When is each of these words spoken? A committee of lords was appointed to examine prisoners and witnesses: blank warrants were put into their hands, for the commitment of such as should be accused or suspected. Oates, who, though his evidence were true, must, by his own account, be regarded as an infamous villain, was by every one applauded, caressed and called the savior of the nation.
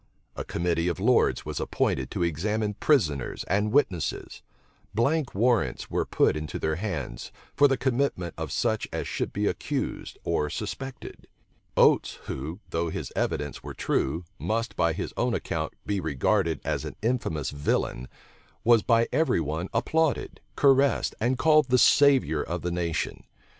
A 0.35 0.43
committee 0.43 0.87
of 0.87 0.99
lords 0.99 1.45
was 1.45 1.59
appointed 1.59 2.09
to 2.09 2.23
examine 2.23 2.73
prisoners 2.73 3.43
and 3.43 3.71
witnesses: 3.71 4.41
blank 4.95 5.35
warrants 5.35 5.91
were 5.91 6.07
put 6.07 6.35
into 6.35 6.57
their 6.57 6.77
hands, 6.77 7.31
for 7.53 7.67
the 7.67 7.77
commitment 7.77 8.33
of 8.35 8.51
such 8.51 8.87
as 8.91 9.07
should 9.07 9.31
be 9.31 9.45
accused 9.45 10.17
or 10.23 10.49
suspected. 10.49 11.27
Oates, 11.77 12.15
who, 12.23 12.61
though 12.71 12.89
his 12.89 13.13
evidence 13.15 13.61
were 13.61 13.75
true, 13.75 14.25
must, 14.39 14.75
by 14.75 14.93
his 14.93 15.13
own 15.17 15.35
account, 15.35 15.73
be 15.85 15.99
regarded 15.99 16.61
as 16.65 16.83
an 16.83 16.95
infamous 17.03 17.51
villain, 17.51 18.07
was 18.63 18.81
by 18.81 19.07
every 19.11 19.39
one 19.39 19.69
applauded, 19.71 20.41
caressed 20.55 21.13
and 21.21 21.37
called 21.37 21.67
the 21.69 21.77
savior 21.77 22.41
of 22.41 22.63
the 22.63 22.71
nation. 22.71 23.23